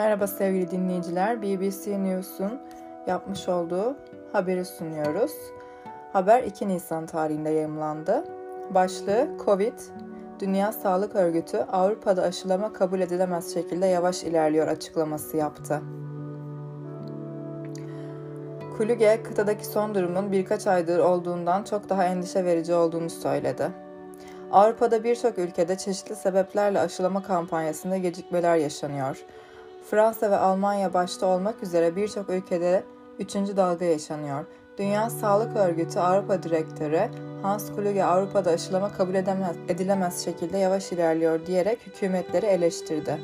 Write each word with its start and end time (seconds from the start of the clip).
Merhaba 0.00 0.26
sevgili 0.26 0.70
dinleyiciler. 0.70 1.42
BBC 1.42 2.04
News'un 2.04 2.60
yapmış 3.06 3.48
olduğu 3.48 3.96
haberi 4.32 4.64
sunuyoruz. 4.64 5.32
Haber 6.12 6.42
2 6.42 6.68
Nisan 6.68 7.06
tarihinde 7.06 7.50
yayımlandı. 7.50 8.24
Başlığı 8.70 9.28
Covid, 9.44 9.78
Dünya 10.38 10.72
Sağlık 10.72 11.14
Örgütü 11.14 11.56
Avrupa'da 11.56 12.22
aşılama 12.22 12.72
kabul 12.72 13.00
edilemez 13.00 13.54
şekilde 13.54 13.86
yavaş 13.86 14.24
ilerliyor 14.24 14.68
açıklaması 14.68 15.36
yaptı. 15.36 15.80
Kulüge, 18.76 19.22
kıtadaki 19.22 19.66
son 19.66 19.94
durumun 19.94 20.32
birkaç 20.32 20.66
aydır 20.66 20.98
olduğundan 20.98 21.64
çok 21.64 21.88
daha 21.88 22.04
endişe 22.04 22.44
verici 22.44 22.74
olduğunu 22.74 23.10
söyledi. 23.10 23.70
Avrupa'da 24.52 25.04
birçok 25.04 25.38
ülkede 25.38 25.78
çeşitli 25.78 26.16
sebeplerle 26.16 26.80
aşılama 26.80 27.22
kampanyasında 27.22 27.96
gecikmeler 27.96 28.56
yaşanıyor. 28.56 29.24
Fransa 29.82 30.30
ve 30.30 30.36
Almanya 30.36 30.94
başta 30.94 31.26
olmak 31.26 31.62
üzere 31.62 31.96
birçok 31.96 32.30
ülkede 32.30 32.84
üçüncü 33.18 33.56
dalga 33.56 33.84
yaşanıyor. 33.84 34.44
Dünya 34.78 35.10
Sağlık 35.10 35.56
Örgütü 35.56 35.98
Avrupa 35.98 36.42
Direktörü 36.42 37.08
Hans 37.42 37.70
Kluge 37.76 38.04
Avrupa'da 38.04 38.50
aşılama 38.50 38.92
kabul 38.92 39.14
edemez, 39.14 39.56
edilemez 39.68 40.24
şekilde 40.24 40.58
yavaş 40.58 40.92
ilerliyor 40.92 41.46
diyerek 41.46 41.86
hükümetleri 41.86 42.46
eleştirdi. 42.46 43.18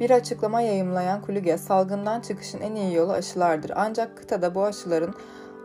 Bir 0.00 0.10
açıklama 0.10 0.60
yayımlayan 0.60 1.22
Kluge, 1.22 1.58
salgından 1.58 2.20
çıkışın 2.20 2.60
en 2.60 2.74
iyi 2.74 2.94
yolu 2.94 3.12
aşılardır. 3.12 3.72
Ancak 3.76 4.18
kıtada 4.18 4.54
bu 4.54 4.64
aşıların 4.64 5.14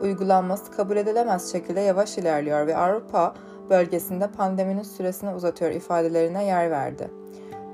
uygulanması 0.01 0.71
kabul 0.71 0.97
edilemez 0.97 1.51
şekilde 1.51 1.79
yavaş 1.79 2.17
ilerliyor 2.17 2.67
ve 2.67 2.77
Avrupa 2.77 3.35
bölgesinde 3.69 4.27
pandeminin 4.27 4.83
süresini 4.83 5.33
uzatıyor 5.33 5.71
ifadelerine 5.71 6.45
yer 6.45 6.71
verdi. 6.71 7.11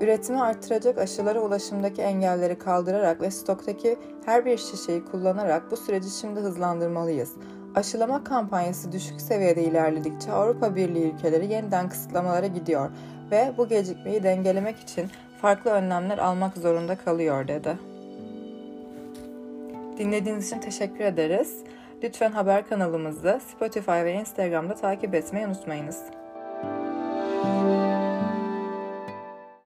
Üretimi 0.00 0.40
arttıracak 0.40 0.98
aşılara 0.98 1.40
ulaşımdaki 1.40 2.02
engelleri 2.02 2.58
kaldırarak 2.58 3.20
ve 3.20 3.30
stoktaki 3.30 3.96
her 4.24 4.44
bir 4.44 4.58
şişeyi 4.58 5.04
kullanarak 5.04 5.70
bu 5.70 5.76
süreci 5.76 6.10
şimdi 6.10 6.40
hızlandırmalıyız. 6.40 7.32
Aşılama 7.74 8.24
kampanyası 8.24 8.92
düşük 8.92 9.20
seviyede 9.20 9.62
ilerledikçe 9.64 10.32
Avrupa 10.32 10.76
Birliği 10.76 11.12
ülkeleri 11.12 11.52
yeniden 11.52 11.88
kısıtlamalara 11.88 12.46
gidiyor 12.46 12.90
ve 13.30 13.52
bu 13.58 13.68
gecikmeyi 13.68 14.22
dengelemek 14.22 14.78
için 14.78 15.10
farklı 15.42 15.70
önlemler 15.70 16.18
almak 16.18 16.56
zorunda 16.56 16.96
kalıyor 16.96 17.48
dedi. 17.48 17.78
Dinlediğiniz 19.98 20.46
için 20.46 20.60
teşekkür 20.60 21.04
ederiz. 21.04 21.56
Lütfen 22.02 22.32
haber 22.32 22.68
kanalımızı 22.68 23.40
Spotify 23.52 23.90
ve 23.90 24.12
Instagram'da 24.12 24.74
takip 24.74 25.14
etmeyi 25.14 25.46
unutmayınız. 25.46 26.02